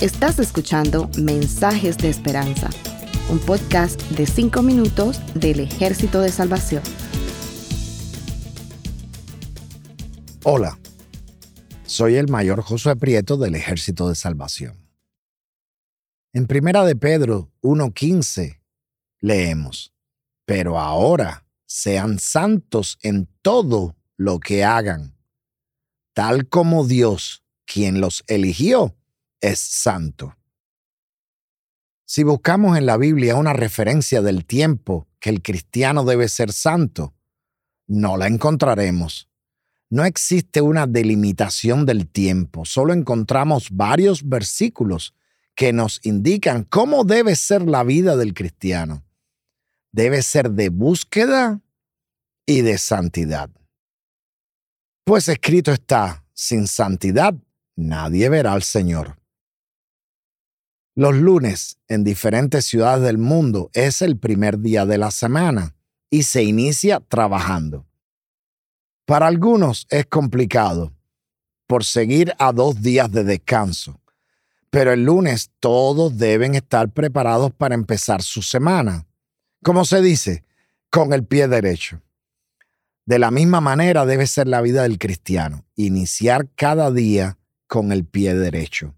[0.00, 2.68] Estás escuchando Mensajes de Esperanza,
[3.30, 6.82] un podcast de 5 minutos del Ejército de Salvación.
[10.42, 10.76] Hola,
[11.84, 14.76] soy el mayor Josué Prieto del Ejército de Salvación.
[16.32, 18.60] En Primera de Pedro 1.15
[19.20, 19.94] leemos,
[20.44, 25.16] pero ahora sean santos en todo lo que hagan,
[26.12, 27.41] tal como Dios,
[27.72, 28.94] quien los eligió,
[29.40, 30.36] es santo.
[32.04, 37.14] Si buscamos en la Biblia una referencia del tiempo que el cristiano debe ser santo,
[37.86, 39.28] no la encontraremos.
[39.88, 45.14] No existe una delimitación del tiempo, solo encontramos varios versículos
[45.54, 49.04] que nos indican cómo debe ser la vida del cristiano.
[49.92, 51.60] Debe ser de búsqueda
[52.46, 53.50] y de santidad.
[55.04, 57.34] Pues escrito está, sin santidad
[57.76, 59.16] nadie verá al Señor.
[60.94, 65.74] Los lunes en diferentes ciudades del mundo es el primer día de la semana
[66.10, 67.86] y se inicia trabajando.
[69.06, 70.92] Para algunos es complicado
[71.66, 74.00] por seguir a dos días de descanso,
[74.68, 79.06] pero el lunes todos deben estar preparados para empezar su semana.
[79.62, 80.44] Como se dice,
[80.90, 82.02] con el pie derecho.
[83.06, 87.38] De la misma manera debe ser la vida del cristiano, iniciar cada día
[87.72, 88.94] con el pie derecho,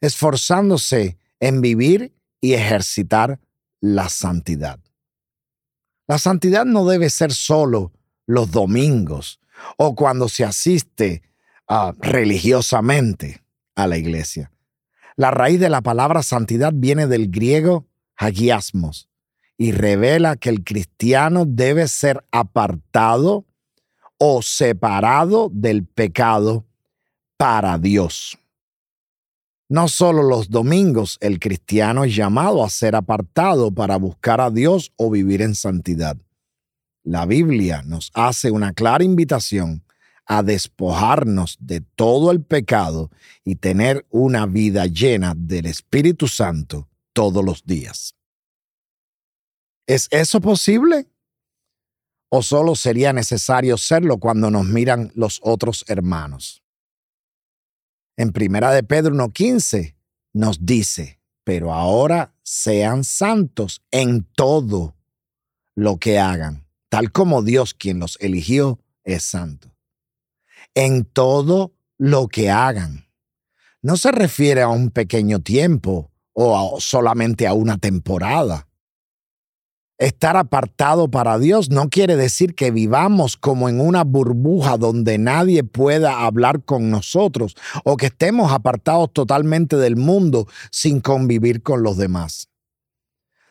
[0.00, 3.40] esforzándose en vivir y ejercitar
[3.78, 4.80] la santidad.
[6.08, 7.92] La santidad no debe ser solo
[8.24, 9.38] los domingos
[9.76, 11.20] o cuando se asiste
[11.68, 14.50] ah, religiosamente a la iglesia.
[15.16, 19.10] La raíz de la palabra santidad viene del griego hagiasmos,
[19.58, 23.44] y revela que el cristiano debe ser apartado
[24.16, 26.64] o separado del pecado
[27.40, 28.38] para Dios.
[29.70, 34.92] No solo los domingos el cristiano es llamado a ser apartado para buscar a Dios
[34.96, 36.18] o vivir en santidad.
[37.02, 39.82] La Biblia nos hace una clara invitación
[40.26, 43.10] a despojarnos de todo el pecado
[43.42, 48.16] y tener una vida llena del Espíritu Santo todos los días.
[49.86, 51.08] ¿Es eso posible?
[52.28, 56.59] ¿O solo sería necesario serlo cuando nos miran los otros hermanos?
[58.20, 59.96] En Primera de Pedro 1.15
[60.34, 64.94] nos dice, pero ahora sean santos en todo
[65.74, 69.74] lo que hagan, tal como Dios quien los eligió es santo.
[70.74, 73.06] En todo lo que hagan.
[73.80, 78.68] No se refiere a un pequeño tiempo o solamente a una temporada
[80.00, 85.62] Estar apartado para Dios no quiere decir que vivamos como en una burbuja donde nadie
[85.62, 91.98] pueda hablar con nosotros o que estemos apartados totalmente del mundo sin convivir con los
[91.98, 92.48] demás.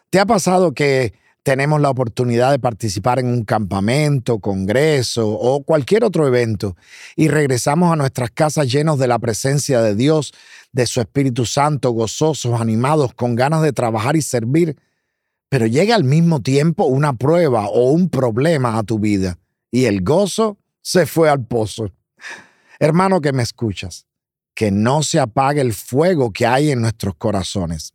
[0.10, 6.04] ¿Te ha pasado que tenemos la oportunidad de participar en un campamento, congreso o cualquier
[6.04, 6.76] otro evento
[7.16, 10.34] y regresamos a nuestras casas llenos de la presencia de Dios,
[10.72, 14.78] de su Espíritu Santo, gozosos, animados, con ganas de trabajar y servir?
[15.50, 19.40] Pero llega al mismo tiempo una prueba o un problema a tu vida
[19.72, 21.92] y el gozo se fue al pozo.
[22.80, 24.06] Hermano que me escuchas,
[24.54, 27.94] que no se apague el fuego que hay en nuestros corazones.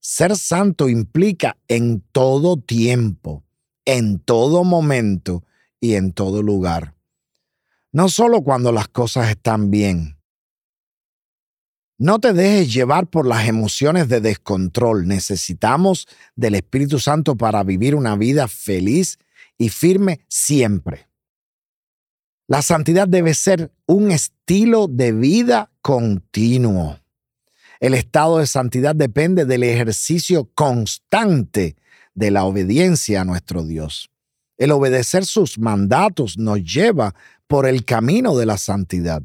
[0.00, 3.44] Ser santo implica en todo tiempo,
[3.84, 5.44] en todo momento
[5.80, 6.94] y en todo lugar.
[7.92, 10.18] No solo cuando las cosas están bien,
[12.02, 15.06] no te dejes llevar por las emociones de descontrol.
[15.06, 19.20] Necesitamos del Espíritu Santo para vivir una vida feliz
[19.56, 21.06] y firme siempre.
[22.48, 26.98] La santidad debe ser un estilo de vida continuo.
[27.78, 31.76] El estado de santidad depende del ejercicio constante
[32.14, 34.10] de la obediencia a nuestro Dios.
[34.58, 37.14] El obedecer sus mandatos nos lleva
[37.46, 39.22] por el camino de la santidad.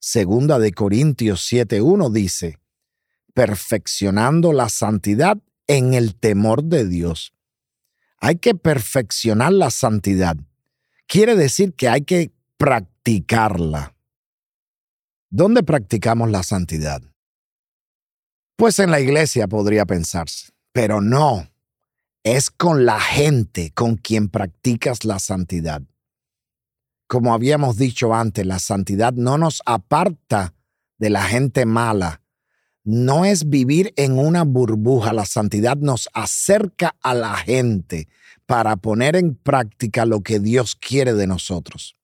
[0.00, 2.58] Segunda de Corintios 7.1 dice,
[3.34, 7.32] perfeccionando la santidad en el temor de Dios.
[8.20, 10.36] Hay que perfeccionar la santidad.
[11.06, 13.94] Quiere decir que hay que practicarla.
[15.30, 17.02] ¿Dónde practicamos la santidad?
[18.56, 21.48] Pues en la iglesia podría pensarse, pero no.
[22.24, 25.82] Es con la gente con quien practicas la santidad.
[27.08, 30.54] Como habíamos dicho antes, la santidad no nos aparta
[30.98, 32.20] de la gente mala.
[32.84, 35.14] No es vivir en una burbuja.
[35.14, 38.08] La santidad nos acerca a la gente
[38.44, 41.96] para poner en práctica lo que Dios quiere de nosotros.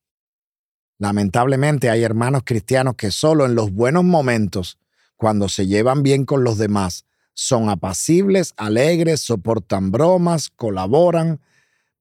[0.98, 4.78] Lamentablemente hay hermanos cristianos que solo en los buenos momentos,
[5.16, 7.04] cuando se llevan bien con los demás,
[7.34, 11.40] son apacibles, alegres, soportan bromas, colaboran,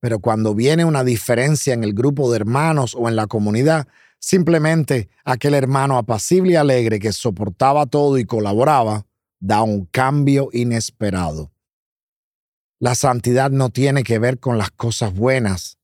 [0.04, 5.08] pero cuando viene una diferencia en el grupo de hermanos o en la comunidad, simplemente
[5.24, 9.06] aquel hermano apacible y alegre que soportaba todo y colaboraba,
[9.40, 11.52] da un cambio inesperado.
[12.78, 15.78] La santidad no tiene que ver con las cosas buenas,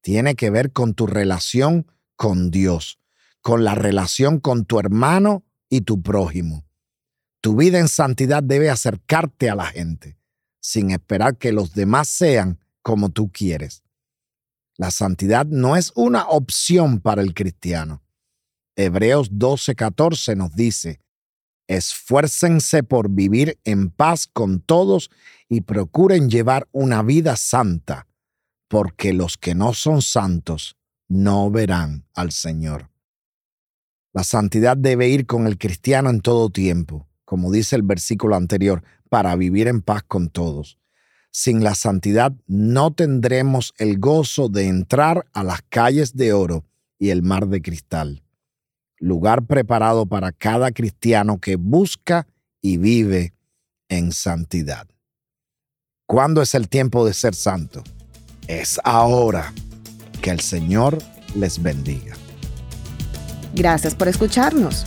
[0.00, 1.86] tiene que ver con tu relación
[2.16, 2.98] con Dios,
[3.42, 6.64] con la relación con tu hermano y tu prójimo.
[7.42, 10.16] Tu vida en santidad debe acercarte a la gente,
[10.60, 13.82] sin esperar que los demás sean como tú quieres.
[14.76, 18.04] La santidad no es una opción para el cristiano.
[18.76, 21.00] Hebreos 12:14 nos dice,
[21.66, 25.10] esfuércense por vivir en paz con todos
[25.48, 28.06] y procuren llevar una vida santa,
[28.68, 30.76] porque los que no son santos
[31.08, 32.90] no verán al Señor.
[34.12, 38.82] La santidad debe ir con el cristiano en todo tiempo como dice el versículo anterior,
[39.10, 40.78] para vivir en paz con todos.
[41.38, 46.64] Sin la santidad no tendremos el gozo de entrar a las calles de oro
[46.98, 48.22] y el mar de cristal,
[48.96, 52.26] lugar preparado para cada cristiano que busca
[52.62, 53.34] y vive
[53.90, 54.88] en santidad.
[56.06, 57.84] ¿Cuándo es el tiempo de ser santo?
[58.48, 59.52] Es ahora.
[60.22, 60.96] Que el Señor
[61.34, 62.14] les bendiga.
[63.54, 64.86] Gracias por escucharnos.